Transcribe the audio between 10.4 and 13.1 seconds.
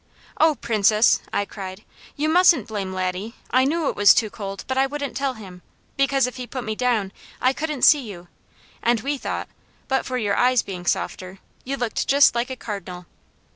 being softer, you looked just like a cardinal."